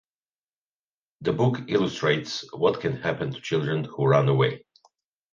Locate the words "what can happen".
2.55-3.31